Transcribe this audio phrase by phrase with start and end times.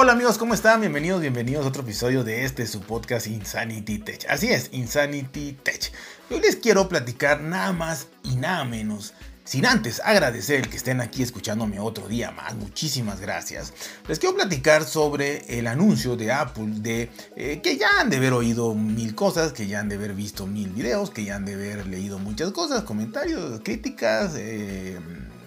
[0.00, 0.80] Hola amigos, ¿cómo están?
[0.80, 4.26] Bienvenidos, bienvenidos a otro episodio de este su podcast Insanity Tech.
[4.28, 5.90] Así es, Insanity Tech.
[6.30, 9.12] Hoy les quiero platicar nada más y nada menos
[9.42, 13.72] sin antes agradecer el que estén aquí escuchándome otro día más, muchísimas gracias.
[14.06, 18.34] Les quiero platicar sobre el anuncio de Apple de eh, que ya han de haber
[18.34, 21.54] oído mil cosas, que ya han de haber visto mil videos, que ya han de
[21.54, 24.96] haber leído muchas cosas, comentarios, críticas, eh,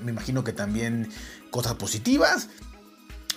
[0.04, 1.09] me imagino que también
[1.52, 2.49] cosas positivas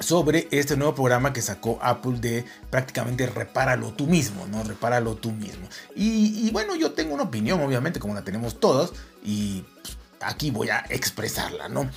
[0.01, 4.63] sobre este nuevo programa que sacó Apple de prácticamente repáralo tú mismo, ¿no?
[4.65, 5.69] Repáralo tú mismo.
[5.95, 10.71] Y, bueno, yo tengo una opinión, obviamente, como la tenemos todos, y pues, aquí voy
[10.71, 11.89] a expresarla, ¿no?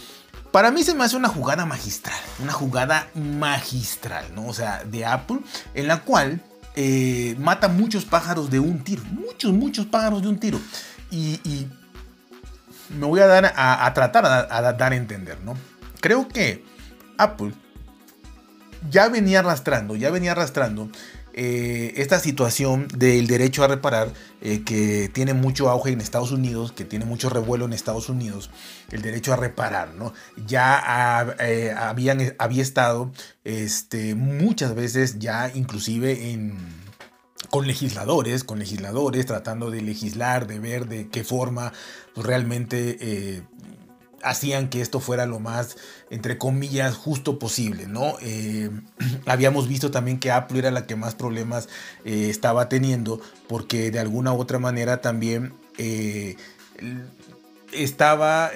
[0.52, 4.48] Para mí se me hace una jugada magistral, una jugada magistral, ¿no?
[4.48, 5.40] O sea, de Apple,
[5.74, 6.42] en la cual
[6.76, 10.60] eh, mata muchos pájaros de un tiro, muchos, muchos pájaros de un tiro.
[11.10, 11.68] Y,
[12.90, 15.58] me voy a dar a, tratar a dar a entender, ¿no?
[16.00, 16.64] Creo que
[17.18, 17.52] Apple
[18.90, 20.90] ya venía arrastrando, ya venía arrastrando
[21.40, 26.72] eh, esta situación del derecho a reparar eh, que tiene mucho auge en Estados Unidos,
[26.72, 28.50] que tiene mucho revuelo en Estados Unidos,
[28.90, 30.14] el derecho a reparar, ¿no?
[30.48, 33.12] Ya eh, habían, había estado
[33.44, 36.58] este, muchas veces ya inclusive en
[37.52, 41.72] con legisladores, con legisladores tratando de legislar, de ver de qué forma
[42.16, 43.44] pues, realmente
[44.24, 45.78] hacían que esto fuera lo más,
[46.10, 48.16] entre comillas, justo posible, ¿no?
[48.22, 48.70] Eh,
[49.26, 51.70] habíamos visto también que Apple era la que más problemas
[52.06, 56.36] eh, estaba teniendo, porque de alguna u otra manera también eh,
[57.72, 58.52] estaba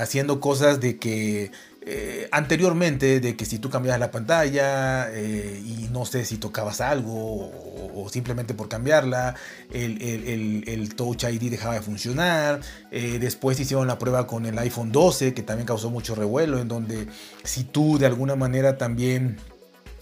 [0.00, 1.52] haciendo cosas de que
[1.88, 6.80] eh, anteriormente de que si tú cambiabas la pantalla eh, y no sé si tocabas
[6.80, 7.52] algo
[7.94, 9.36] o, simplemente por cambiarla,
[9.72, 12.60] el, Touch ID dejaba de funcionar.
[12.90, 16.66] Eh, después hicieron la prueba con el iPhone 12 que también causó mucho revuelo en
[16.66, 17.06] donde
[17.44, 19.36] si tú de alguna manera también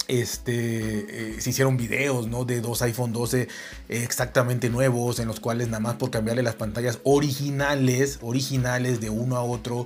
[0.07, 2.45] este, eh, se hicieron videos ¿no?
[2.45, 3.47] de dos iPhone 12 eh,
[3.89, 9.37] exactamente nuevos en los cuales nada más por cambiarle las pantallas originales, originales de uno
[9.37, 9.85] a otro,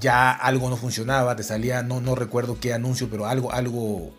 [0.00, 4.16] ya algo no funcionaba, te salía, no, no recuerdo qué anuncio, pero algo, algo,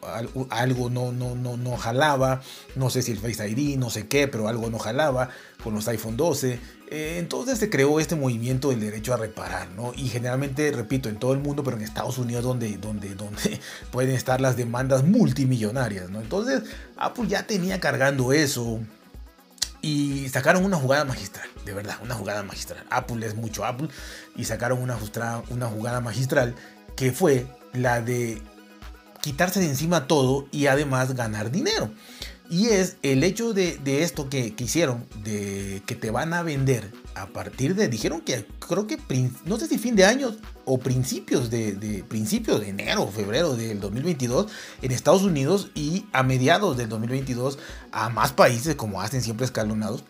[0.49, 2.41] algo, no, no, no, no jalaba,
[2.75, 5.29] no sé si el Face ID, no sé qué, pero algo no jalaba
[5.63, 6.76] con los iPhone 12.
[6.89, 9.93] Eh, entonces se creó este movimiento del derecho a reparar, ¿no?
[9.93, 13.59] Y generalmente, repito, en todo el mundo, pero en Estados Unidos donde, donde, donde
[13.91, 16.21] pueden estar las demandas multimillonarias, ¿no?
[16.21, 16.63] Entonces
[16.95, 18.79] Apple ya tenía cargando eso
[19.81, 22.85] y sacaron una jugada magistral, de verdad, una jugada magistral.
[22.89, 23.89] Apple es mucho Apple
[24.35, 24.97] y sacaron una,
[25.49, 26.55] una jugada magistral
[26.95, 28.41] que fue la de
[29.21, 31.91] quitarse de encima todo y además ganar dinero.
[32.50, 37.28] Y es el hecho de, esto que, hicieron, de que te van a vender a
[37.28, 38.97] partir de, dijeron que creo que,
[39.46, 40.35] no sé si fin de año
[40.66, 44.47] o principios de, principios de enero o febrero del 2022
[44.81, 47.58] en Estados Unidos y a mediados del 2022
[47.91, 50.03] a más países como hacen siempre escalonados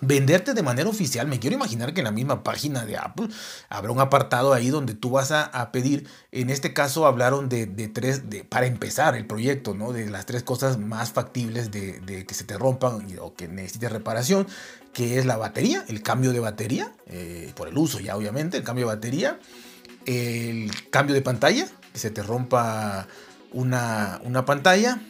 [0.00, 1.26] venderte de manera oficial.
[1.26, 3.28] Me quiero imaginar que en la misma página de Apple
[3.68, 6.08] habrá un apartado ahí donde tú vas a, pedir.
[6.32, 9.92] En este caso hablaron de, tres, de, para empezar el proyecto, ¿no?
[9.92, 14.46] De las tres cosas más factibles de, que se te rompan o que necesites reparación,
[14.92, 18.64] que es la batería, el cambio de batería, eh, por el uso ya obviamente, el
[18.64, 19.38] cambio de batería,
[20.06, 23.06] el cambio de pantalla, que se te rompa
[23.52, 25.00] una, una pantalla.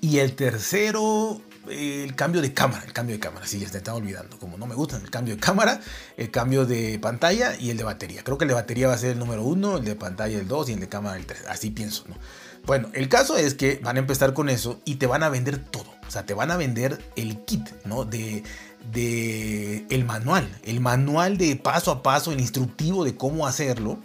[0.00, 1.40] Y el tercero,
[1.70, 4.66] el cambio de cámara, el cambio de cámara, sí, ya se estaba olvidando, como no
[4.66, 5.80] me gustan el cambio de cámara,
[6.16, 8.22] el cambio de pantalla y el de batería.
[8.24, 10.48] Creo que el de batería va a ser el número uno, el de pantalla el
[10.48, 12.16] 2 y el de cámara el 3, así pienso, ¿no?
[12.66, 15.58] Bueno, el caso es que van a empezar con eso y te van a vender
[15.58, 18.04] todo, o sea, te van a vender el kit, ¿no?
[18.04, 18.42] De,
[18.92, 24.00] de el manual, el manual de paso a paso, el instructivo de cómo hacerlo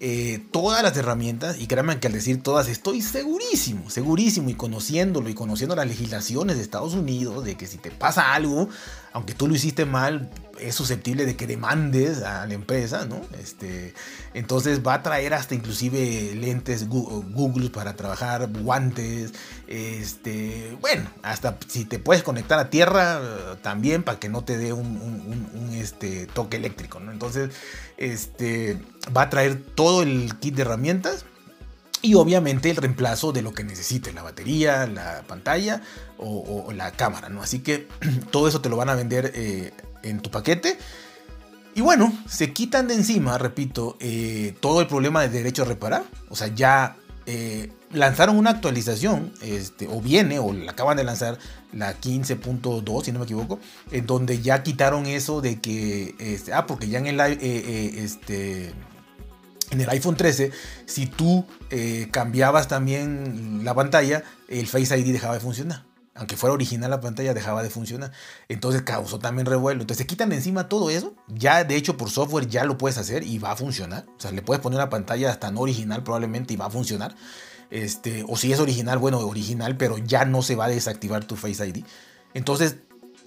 [0.00, 5.28] eh, todas las herramientas, y créanme que al decir todas estoy segurísimo, segurísimo, y conociéndolo
[5.28, 8.68] y conociendo las legislaciones de Estados Unidos, de que si te pasa algo,
[9.12, 13.20] aunque tú lo hiciste mal, es susceptible de que demandes a la empresa, ¿no?
[13.38, 13.94] Este,
[14.34, 19.32] entonces va a traer hasta inclusive lentes Google para trabajar, guantes,
[19.66, 23.20] este, bueno, hasta si te puedes conectar a tierra
[23.62, 27.12] también para que no te dé un, este, toque eléctrico, ¿no?
[27.12, 27.50] Entonces,
[27.96, 28.80] este,
[29.16, 31.24] va a traer todo el kit de herramientas
[32.00, 35.82] y obviamente el reemplazo de lo que necesite, la batería, la pantalla
[36.16, 37.42] o, la cámara, ¿no?
[37.42, 37.88] Así que
[38.30, 39.72] todo eso te lo van a vender eh,
[40.02, 40.78] en tu paquete.
[41.74, 46.02] Y bueno, se quitan de encima, repito, eh, todo el problema de derecho a reparar.
[46.28, 46.96] O sea, ya
[47.26, 51.38] eh, lanzaron una actualización, este, o viene, o la acaban de lanzar,
[51.72, 53.60] la 15.2, si no me equivoco,
[53.92, 58.74] en donde ya quitaron eso de que, este, ah, porque ya en el, este,
[59.70, 60.50] En el iPhone 13,
[60.86, 65.87] si tú eh, cambiabas también la pantalla, el Face ID dejaba de funcionar.
[66.18, 68.12] Aunque fuera original la pantalla, dejaba de funcionar.
[68.48, 69.80] Entonces causó también revuelo.
[69.80, 71.14] Entonces se quitan encima todo eso.
[71.28, 74.04] Ya, de hecho, por software ya lo puedes hacer y va a funcionar.
[74.18, 77.14] O sea, le puedes poner una pantalla hasta no original probablemente y va a funcionar.
[77.70, 81.36] Este, o si es original, bueno, original, pero ya no se va a desactivar tu
[81.36, 81.84] Face ID.
[82.34, 82.76] Entonces,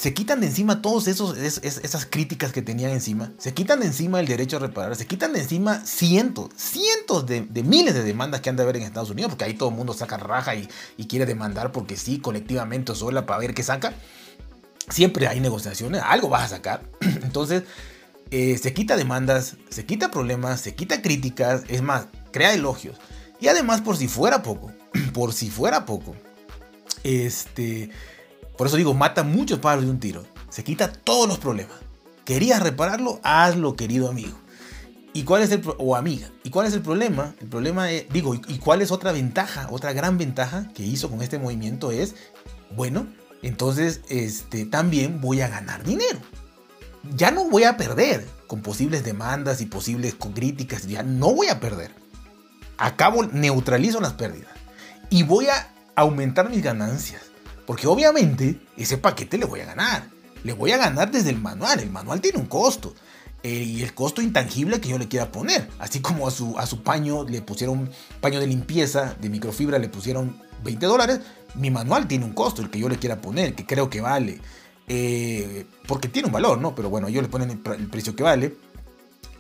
[0.01, 4.25] se quitan de encima todas esas críticas que tenían encima, se quitan de encima el
[4.25, 8.56] derecho a reparar, se quitan de encima cientos, cientos de, miles de demandas que han
[8.56, 10.68] de haber en Estados Unidos, porque ahí todo el mundo saca raja y,
[11.07, 13.94] quiere demandar porque sí, colectivamente o sola para ver qué saca.
[14.89, 16.81] Siempre hay negociaciones, algo vas a sacar.
[17.01, 17.65] Entonces,
[18.31, 22.98] eh, se quita demandas, se quita problemas, se quita críticas, es más, crea elogios.
[23.39, 24.71] Y además, por si fuera poco,
[25.13, 26.15] por si fuera poco,
[27.03, 27.92] este
[28.57, 30.24] por eso digo, mata muchos pájaros de un tiro.
[30.50, 31.77] Se quita todos los problemas.
[32.25, 33.19] ¿Querías repararlo?
[33.24, 34.38] Hazlo, querido amigo.
[35.13, 36.30] ¿Y cuál es el o amiga?
[36.44, 37.36] ¿Y cuál es el problema?
[37.42, 39.68] El problema es, digo, ¿y cuál es otra ventaja?
[39.71, 42.15] Otra gran ventaja que hizo con este movimiento es,
[42.75, 43.07] bueno,
[43.42, 46.19] entonces este, también voy a ganar dinero.
[47.15, 51.59] Ya no voy a perder con posibles demandas y posibles críticas, ya no voy a
[51.59, 51.92] perder.
[52.77, 54.51] Acabo, neutralizo las pérdidas
[55.09, 57.30] y voy a aumentar mis ganancias.
[57.71, 60.09] Porque obviamente ese paquete le voy a ganar.
[60.44, 61.79] Le voy a ganar desde el manual.
[61.79, 62.94] El manual tiene un costo.
[63.44, 65.69] Y el costo intangible que yo le quiera poner.
[65.79, 67.89] Así como a su, a su paño le pusieron
[68.19, 70.35] paño de limpieza de microfibra, le pusieron
[70.65, 71.21] 20 dólares.
[71.56, 74.41] Mi manual tiene un costo, el que yo le quiera poner, que creo que vale.
[74.89, 76.75] Eh, porque tiene un valor, ¿no?
[76.75, 78.57] Pero bueno, ellos le ponen el, precio que vale.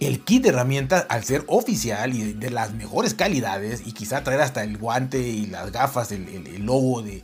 [0.01, 4.41] El kit de herramientas, al ser oficial y de, las mejores calidades, y quizá traer
[4.41, 7.23] hasta el guante y las gafas, el logo de,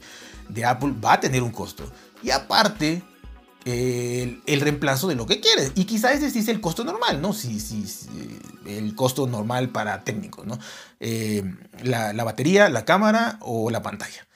[0.66, 1.92] Apple va a tener un costo.
[2.22, 3.02] Y aparte,
[3.66, 5.72] el, reemplazo de lo que quieres.
[5.76, 7.34] Y quizá ese sí es el costo normal, ¿no?
[7.34, 7.86] Sí, sí,
[8.66, 10.58] el costo normal para técnicos, ¿no?
[11.00, 11.44] Eh,
[11.84, 14.28] la, la, batería, la cámara o la pantalla.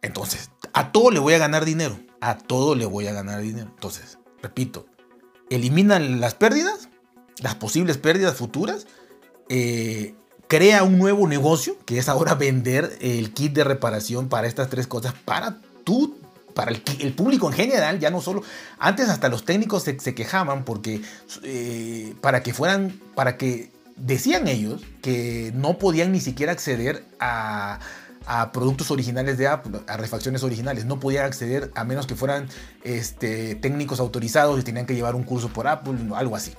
[0.00, 1.98] Entonces, a todo le voy a ganar dinero.
[2.20, 3.68] A todo le voy a ganar dinero.
[3.74, 4.86] Entonces, repito,
[5.50, 6.81] eliminan las pérdidas,
[7.40, 8.86] las posibles pérdidas futuras.
[9.48, 10.14] Eh,
[10.48, 14.86] crea un nuevo negocio, que es ahora vender el kit de reparación para estas tres
[14.86, 16.18] cosas, para tú,
[16.54, 18.42] para el, público en general, ya no solo,
[18.78, 21.00] antes hasta los técnicos se, quejaban porque
[21.42, 27.80] eh, para que fueran, para que decían ellos que no podían ni siquiera acceder a,
[28.26, 30.84] a productos originales de Apple, a refacciones originales.
[30.84, 32.48] No podían acceder a menos que fueran
[32.84, 36.52] este, técnicos autorizados y tenían que llevar un curso por Apple, algo así.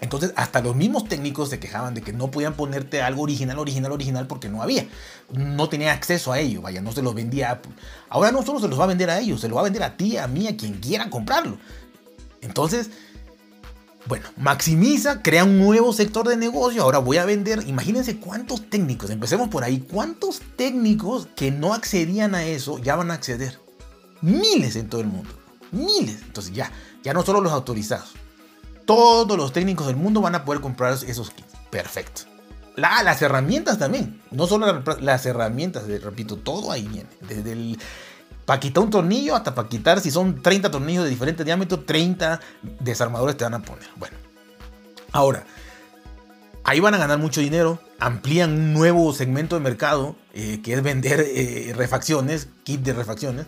[0.00, 3.92] Entonces, hasta los mismos técnicos se quejaban de que no podían ponerte algo original, original,
[3.92, 4.86] original porque no había.
[5.30, 7.72] No tenía acceso a ello, vaya, no se los vendía Apple.
[8.08, 9.82] Ahora no solo se los va a vender a ellos, se lo va a vender
[9.82, 11.58] a ti, a mí, a quien quiera comprarlo.
[12.40, 12.90] Entonces,
[14.06, 16.82] bueno, maximiza, crea un nuevo sector de negocio.
[16.82, 22.34] Ahora voy a vender, imagínense cuántos técnicos, empecemos por ahí, cuántos técnicos que no accedían
[22.34, 23.58] a eso ya van a acceder.
[24.22, 25.30] Miles en todo el mundo.
[25.72, 26.22] Miles.
[26.22, 28.14] Entonces ya, ya no solo los autorizados
[28.90, 31.52] todos los técnicos del mundo van a poder comprar esos kits.
[31.70, 32.22] Perfecto.
[32.74, 34.20] las herramientas también.
[34.32, 37.08] No solo las herramientas, repito, todo ahí viene.
[37.20, 37.78] Desde el
[38.44, 42.40] para quitar un tornillo hasta para quitar, si son 30 tornillos de diferente diámetro, 30
[42.80, 43.86] desarmadores te van a poner.
[43.94, 44.16] Bueno,
[45.12, 45.44] ahora,
[46.64, 50.82] ahí van a ganar mucho dinero, amplían un nuevo segmento de mercado, eh, que es
[50.82, 53.46] vender eh, refacciones, kit de refacciones,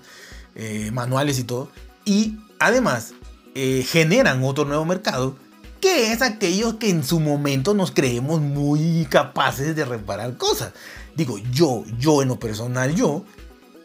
[0.55, 1.69] eh, manuales y todo.
[2.05, 3.15] Y además,
[3.55, 5.37] eh, generan otro nuevo mercado,
[5.81, 10.73] que es aquellos que en su momento nos creemos muy capaces de reparar cosas.
[11.17, 13.25] Digo, yo, yo en lo personal, yo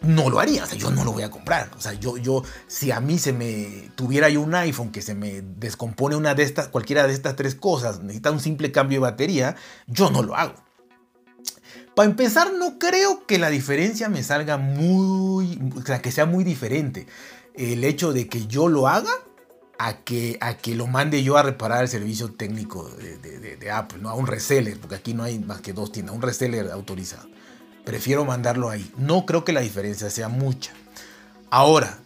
[0.02, 1.70] no lo haría, o sea, yo no lo voy a comprar.
[1.78, 5.16] O sea, yo, yo, si a mí se me tuviera yo un iPhone que se
[5.16, 9.02] me descompone una de estas, cualquiera de estas tres cosas, necesita un simple cambio de
[9.02, 9.56] batería,
[9.88, 10.56] yo no lo hago.
[11.96, 16.44] Para empezar, no creo que la diferencia me salga muy, o sea, que sea muy
[16.44, 17.08] diferente.
[17.56, 19.10] El hecho de que yo lo haga
[19.80, 24.10] a que, a que lo mande yo a reparar el servicio técnico de, Apple, ¿no?
[24.10, 27.28] a un reseller, porque aquí no hay más que dos tiendas, un reseller autorizado.
[27.84, 28.90] Prefiero mandarlo ahí.
[28.98, 30.72] No creo que la diferencia sea mucha.
[31.50, 32.00] Ahora,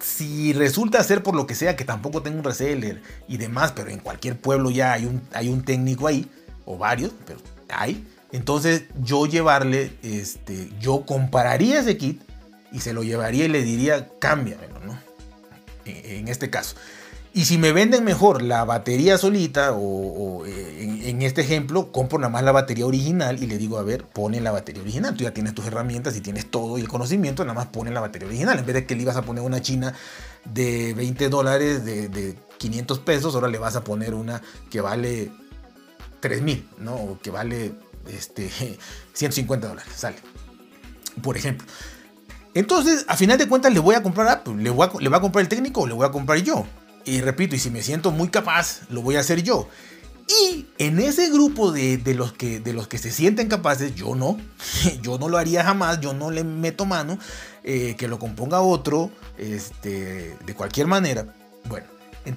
[0.00, 3.90] si resulta ser por lo que sea que tampoco tengo un reseller y demás, pero
[3.90, 6.30] en cualquier pueblo ya hay un, hay un técnico ahí,
[6.64, 12.20] o varios, pero hay, entonces yo llevarle, este, yo compararía ese kit
[12.72, 14.98] y se lo llevaría y le diría, cámbiamelo, ¿no?
[15.84, 16.76] E, en este caso.
[17.34, 22.30] Y si me venden mejor la batería solita, o, eh, en, este ejemplo, compro nada
[22.30, 25.14] más la batería original y le digo, a ver, pone la batería original.
[25.14, 28.00] Tú ya tienes tus herramientas y tienes todo y el conocimiento, nada más pone la
[28.00, 28.58] batería original.
[28.58, 29.94] En vez de que le ibas a poner una china
[30.44, 35.30] de 20 dólares, de, 500 pesos, ahora le vas a poner una que vale
[36.20, 36.94] 3000, ¿no?
[36.94, 37.72] O que vale
[38.08, 38.50] este,
[39.12, 40.16] 150 dólares, sale.
[41.22, 41.66] Por ejemplo.
[42.54, 44.56] Entonces, a final de cuentas, le voy a comprar Apple.
[44.56, 46.66] ¿Le voy a, ¿Le a comprar el técnico o le voy a comprar yo?
[47.08, 49.66] Y repito, y si me siento muy capaz, lo voy a hacer yo.
[50.28, 54.38] Y en ese grupo de, los que, de los que se sienten capaces, yo no,
[55.02, 57.18] yo no lo haría jamás, yo no le meto mano,
[57.64, 61.34] eh, que lo componga otro, este, de cualquier manera.
[61.64, 61.86] Bueno,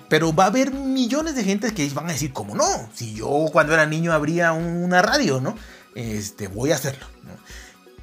[0.08, 2.64] pero va a haber millones de gente que van a decir, ¿cómo no?
[2.94, 5.58] Si yo cuando era niño abría una radio, ¿no?
[5.96, 7.06] Este, voy a hacerlo.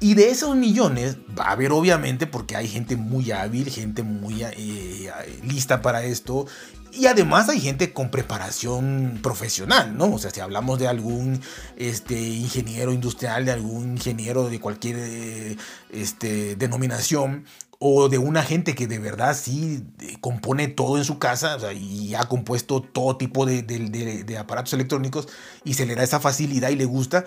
[0.01, 4.43] Y de esos millones va a haber obviamente, porque hay gente muy hábil, gente muy
[4.43, 5.11] eh,
[5.43, 6.45] lista para esto,
[6.91, 10.13] y además hay gente con preparación profesional, ¿no?
[10.13, 11.39] O sea, si hablamos de algún
[11.75, 15.57] este, ingeniero industrial, de algún ingeniero de cualquier eh,
[15.91, 17.45] este, denominación,
[17.79, 22.13] o de una gente que de verdad sí eh, compone todo en su casa y
[22.13, 25.29] ha compuesto todo tipo de, de, aparatos electrónicos
[25.63, 27.23] y se le da esa facilidad y le gusta,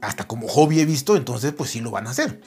[0.00, 2.40] hasta como hobby he visto, entonces pues sí lo van a hacer.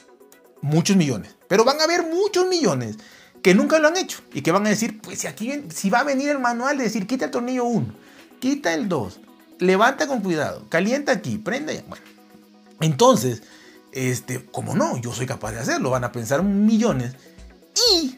[0.60, 1.36] Muchos millones.
[1.48, 2.96] Pero van a haber muchos millones
[3.42, 6.00] que nunca lo han hecho y que van a decir, pues si aquí si va
[6.00, 7.94] a venir el manual de decir, quita el tornillo 1,
[8.40, 9.20] quita el 2,
[9.58, 11.84] levanta con cuidado, calienta aquí, prende
[12.80, 13.42] entonces,
[13.92, 17.12] este, como no, yo soy capaz de hacerlo, van a pensar millones
[17.92, 18.16] y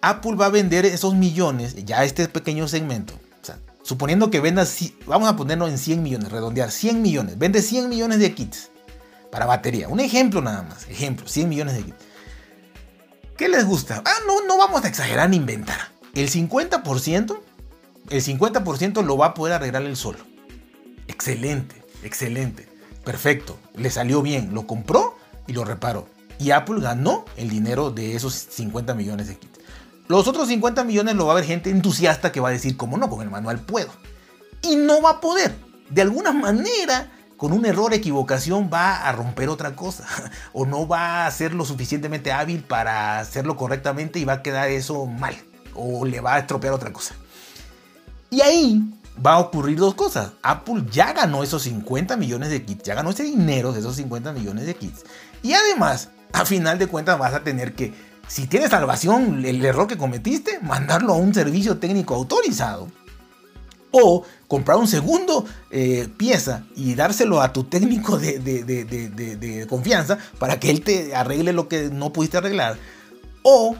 [0.00, 3.14] Apple va a vender esos millones, ya este pequeño segmento.
[3.42, 4.66] O sea, suponiendo que venda,
[5.06, 8.70] vamos a ponerlo en 100 millones, redondear 100 millones, vende 100 millones de kits
[9.30, 9.88] para batería.
[9.88, 12.04] Un ejemplo nada más, ejemplo, 100 millones de kits.
[13.36, 14.02] ¿Qué les gusta?
[14.04, 15.78] Ah, no, no vamos a exagerar ni inventar.
[16.14, 17.38] El 50%,
[18.10, 20.18] el 50% lo va a poder arreglar él solo.
[21.06, 22.68] Excelente, excelente.
[23.04, 23.58] Perfecto.
[23.76, 24.52] Le salió bien.
[24.52, 25.16] Lo compró
[25.46, 26.08] y lo reparó.
[26.38, 29.58] Y Apple ganó el dinero de esos 50 millones de kits.
[30.08, 32.96] Los otros 50 millones lo va a haber gente entusiasta que va a decir, como
[32.96, 33.90] no, con el manual puedo.
[34.62, 35.54] Y no va a poder.
[35.90, 40.04] De alguna manera con un error, equivocación, va a romper otra cosa.
[40.52, 44.68] O no va a ser lo suficientemente hábil para hacerlo correctamente y va a quedar
[44.68, 45.34] eso mal.
[45.74, 47.14] O le va a estropear otra cosa.
[48.28, 48.82] Y ahí
[49.24, 50.32] va a ocurrir dos cosas.
[50.42, 54.32] Apple ya ganó esos 50 millones de kits, ya ganó ese dinero de esos 50
[54.32, 55.04] millones de kits.
[55.42, 57.94] Y además, a final de cuentas vas a tener que,
[58.26, 62.88] si tienes salvación, el error que cometiste, mandarlo a un servicio técnico autorizado
[63.90, 70.70] o comprar un segundo eh, pieza y dárselo a tu técnico de, confianza para que
[70.70, 72.78] él te arregle lo que no pudiste arreglar.
[73.42, 73.76] O,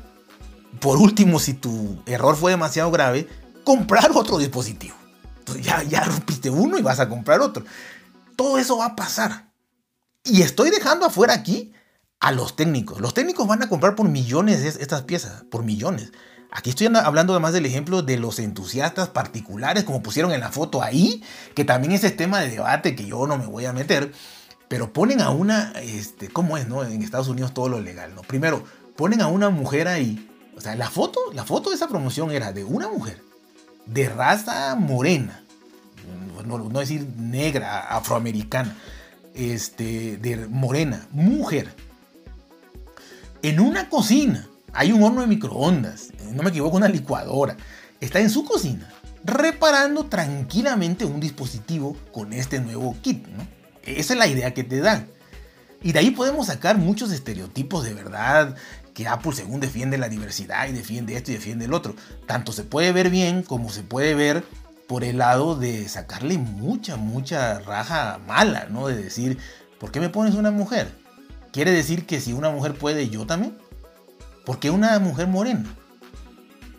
[0.81, 3.29] por último, si tu error fue demasiado grave,
[3.65, 4.97] comprar otro dispositivo.
[5.63, 7.65] Ya, ya rompiste uno y vas a comprar otro.
[8.37, 9.51] Todo eso va a pasar.
[10.25, 11.73] Y estoy dejando afuera aquí
[12.21, 13.01] a los técnicos.
[13.01, 16.13] Los técnicos van a comprar por millones estas piezas, por millones.
[16.51, 20.83] Aquí estoy hablando además del ejemplo de los entusiastas particulares, como pusieron en la foto
[20.83, 21.23] ahí,
[21.55, 24.13] que también es el tema de debate que yo no me voy a meter,
[24.69, 26.85] pero ponen a una, este, ¿cómo es, no?
[26.85, 28.23] En Estados Unidos todo lo legal, ¿no?
[28.23, 28.65] Primero,
[28.97, 30.27] ponen a una mujer ahí,
[30.57, 33.23] o sea, la foto, la foto de esa promoción era de una mujer
[33.85, 35.43] de raza morena,
[36.47, 38.75] no, no decir negra, afroamericana,
[39.35, 41.75] este, de morena, mujer,
[43.43, 47.57] en una cocina hay un horno de microondas, no me equivoco, una licuadora.
[48.01, 48.89] Está en su cocina,
[49.25, 53.47] reparando tranquilamente un dispositivo con este nuevo kit, ¿no?
[53.83, 55.09] Esa es la idea que te dan.
[55.83, 58.57] Y de ahí podemos sacar muchos estereotipos de verdad,
[58.95, 61.95] que Apple según defiende la diversidad y defiende esto y defiende el otro.
[62.27, 64.45] Tanto se puede ver bien como se puede ver
[64.89, 68.89] por el lado de sacarle mucha, mucha raja mala, ¿no?
[68.89, 69.39] De decir,
[69.79, 70.91] ¿por qué me pones una mujer?
[71.53, 73.57] ¿Quiere decir que si una mujer puede, yo también?
[74.49, 75.63] ¿Por qué una mujer morena?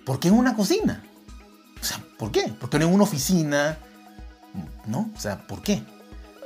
[0.03, 1.03] ¿Por qué una cocina?
[1.79, 2.47] O sea, ¿por qué?
[2.47, 3.77] ¿Por qué no en una oficina?
[4.87, 5.11] ¿No?
[5.15, 5.83] O sea, ¿por qué?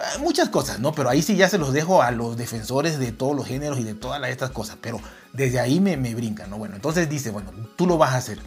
[0.01, 0.91] Ah, muchas cosas, ¿no?
[0.91, 3.83] Pero ahí sí ya se los dejo a los defensores de todos los géneros y
[3.83, 4.75] de todas estas cosas.
[4.81, 4.99] Pero
[5.31, 6.57] desde ahí me, me brincan, ¿no?
[6.57, 8.39] Bueno, entonces dice, bueno, tú lo vas a hacer.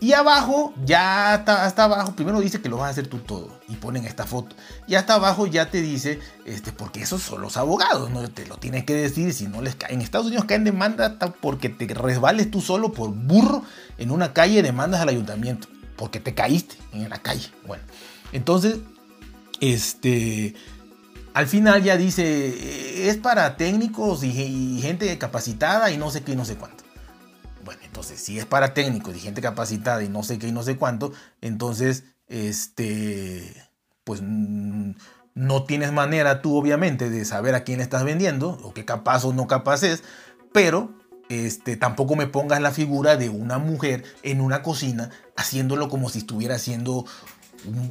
[0.00, 3.60] Y abajo, ya hasta, abajo, primero dice que lo vas a hacer tú todo.
[3.68, 4.54] Y ponen esta foto.
[4.86, 8.28] Y hasta abajo ya te dice, este, porque esos son los abogados, ¿no?
[8.28, 9.94] Te lo tienes que decir si no les caen.
[9.94, 13.62] En Estados Unidos caen demanda porque te resbales tú solo por burro
[13.96, 15.68] en una calle, demandas al ayuntamiento.
[15.96, 17.48] Porque te caíste en la calle.
[17.66, 17.84] Bueno,
[18.32, 18.78] entonces,
[19.60, 20.54] este,
[21.32, 26.32] al final ya dice, es para técnicos y, y gente capacitada y no sé qué
[26.32, 26.83] y no sé cuánto.
[27.64, 30.62] Bueno, entonces, si es para técnicos y gente capacitada y no sé qué y no
[30.62, 33.54] sé cuánto, entonces, este,
[34.04, 34.92] pues mm,
[35.34, 39.32] no tienes manera tú, obviamente, de saber a quién estás vendiendo o qué capaz o
[39.32, 40.02] no capaz es,
[40.52, 40.92] pero
[41.28, 46.18] este, tampoco me pongas la figura de una mujer en una cocina haciéndolo como si
[46.18, 47.06] estuviera haciendo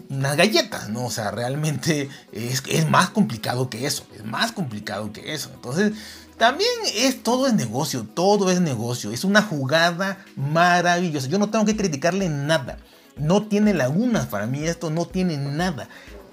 [0.10, 1.06] unas galletas, ¿no?
[1.06, 5.50] O sea, realmente es, es más complicado que eso, es más complicado que eso.
[5.54, 5.94] Entonces,
[6.38, 11.28] también es todo es negocio, todo es negocio, es una jugada maravillosa.
[11.28, 12.78] Yo no tengo que criticarle nada.
[13.18, 15.88] No tiene lagunas para mí, esto no tiene nada.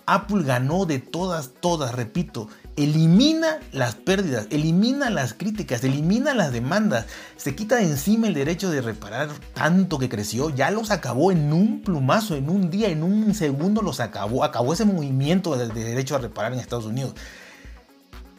[0.07, 2.49] Apple ganó de todas, todas, repito.
[2.77, 8.71] Elimina las pérdidas, elimina las críticas, elimina las demandas, se quita de encima el derecho
[8.71, 13.03] de reparar tanto que creció, ya los acabó en un plumazo, en un día, en
[13.03, 17.15] un segundo los acabó, acabó ese movimiento de derecho a reparar en Estados Unidos.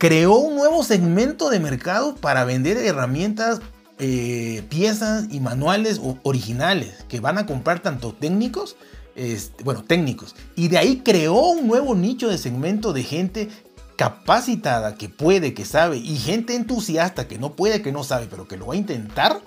[0.01, 3.61] Creó un nuevo segmento de mercado para vender herramientas
[3.99, 8.77] eh, piezas y manuales originales que van a comprar tanto técnicos,
[9.13, 10.35] este, bueno, técnicos.
[10.55, 13.49] Y de ahí creó un nuevo nicho de segmento de gente
[13.95, 18.47] capacitada, que puede, que sabe, y gente entusiasta que no puede, que no sabe, pero
[18.47, 19.39] que lo va a intentar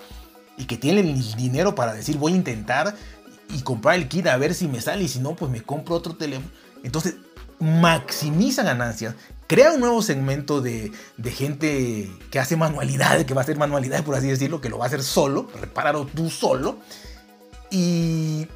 [0.57, 2.95] y que tiene el dinero para decir voy a intentar
[3.53, 5.97] y comprar el kit a ver si me sale y si no, pues me compro
[5.97, 6.53] otro teléfono.
[6.85, 7.17] Entonces,
[7.59, 9.15] maximiza ganancias,
[9.55, 10.91] crea un nuevo segmento de,
[11.27, 14.87] gente que hace manualidades, que va a hacer manualidades, por así decirlo, que lo va
[14.87, 16.79] a hacer solo, repáralo tú solo.
[17.71, 18.49] Y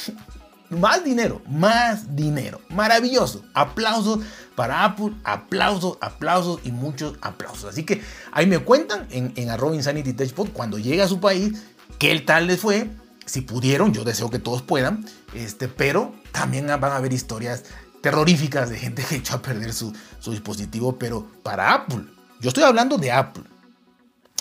[0.68, 2.60] más dinero, más dinero.
[2.68, 3.46] Maravilloso.
[3.54, 4.18] Aplausos
[4.54, 7.70] para Apple, aplausos, aplausos y muchos aplausos.
[7.70, 10.14] Así que ahí me cuentan en, en arroba Insanity
[10.52, 11.62] cuando llegue a su país
[11.98, 12.90] qué tal les fue.
[13.24, 17.64] Si pudieron, yo deseo que todos puedan, este, pero también van a haber historias
[18.06, 19.92] terroríficas de gente que echó a perder su,
[20.26, 22.04] dispositivo, pero para Apple,
[22.40, 23.42] yo estoy hablando de Apple.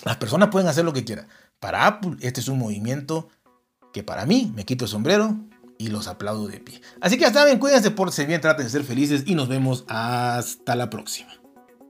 [0.03, 1.27] Las personas pueden hacer lo que quieran.
[1.59, 3.27] Para Apple, este es un movimiento
[3.91, 5.35] que para mí me quito el sombrero
[5.79, 6.79] y los aplaudo de pie.
[7.01, 10.75] Así que ya saben, cuídense, pórtense bien, traten de ser felices y nos vemos hasta
[10.75, 11.33] la próxima.